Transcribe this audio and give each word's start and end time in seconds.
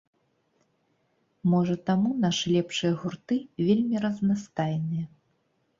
Можа 1.51 1.75
таму 1.89 2.09
нашы 2.25 2.45
лепшыя 2.57 2.93
гурты 3.03 3.35
вельмі 3.69 3.95
разнастайныя. 4.09 5.05